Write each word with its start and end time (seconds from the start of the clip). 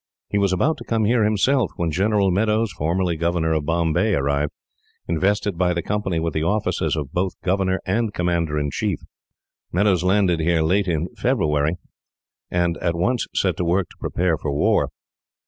He 0.29 0.39
was 0.39 0.51
about 0.51 0.77
to 0.77 0.83
come 0.83 1.05
here 1.05 1.23
himself, 1.23 1.73
when 1.75 1.91
General 1.91 2.31
Meadows, 2.31 2.71
formerly 2.71 3.15
Governor 3.15 3.53
of 3.53 3.67
Bombay, 3.67 4.15
arrived, 4.15 4.51
invested 5.07 5.59
by 5.59 5.75
the 5.75 5.83
Company 5.83 6.19
with 6.19 6.33
the 6.33 6.41
offices 6.41 6.95
of 6.95 7.13
both 7.13 7.39
governor 7.43 7.79
and 7.85 8.07
of 8.09 8.13
commander 8.15 8.57
in 8.57 8.71
chief. 8.71 8.99
"He 9.71 9.79
landed 9.83 10.39
here 10.39 10.63
late 10.63 10.87
in 10.87 11.07
February, 11.15 11.75
and 12.49 12.77
at 12.77 12.95
once 12.95 13.27
set 13.35 13.57
to 13.57 13.63
work 13.63 13.89
to 13.91 13.97
prepare 13.99 14.39
for 14.39 14.51
war. 14.51 14.89